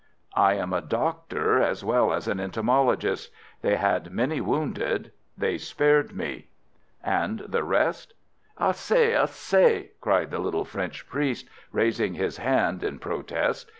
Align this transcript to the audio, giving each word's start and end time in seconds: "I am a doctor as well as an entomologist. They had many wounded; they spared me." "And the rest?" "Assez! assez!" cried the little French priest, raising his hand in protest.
"I 0.33 0.55
am 0.55 0.73
a 0.73 0.81
doctor 0.81 1.61
as 1.61 1.83
well 1.85 2.11
as 2.11 2.27
an 2.27 2.39
entomologist. 2.39 3.31
They 3.61 3.75
had 3.75 4.11
many 4.11 4.41
wounded; 4.41 5.11
they 5.37 5.59
spared 5.59 6.15
me." 6.15 6.47
"And 7.03 7.41
the 7.41 7.63
rest?" 7.63 8.15
"Assez! 8.59 9.13
assez!" 9.15 9.89
cried 10.01 10.31
the 10.31 10.39
little 10.39 10.65
French 10.65 11.07
priest, 11.07 11.47
raising 11.71 12.15
his 12.15 12.37
hand 12.37 12.83
in 12.83 12.97
protest. 12.97 13.69